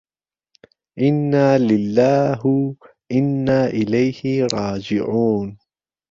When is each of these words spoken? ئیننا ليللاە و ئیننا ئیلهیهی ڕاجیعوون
ئیننا 0.99 1.47
ليللاە 1.69 2.23
و 2.53 2.57
ئیننا 3.11 3.59
ئیلهیهی 3.77 4.35
ڕاجیعوون 4.53 5.47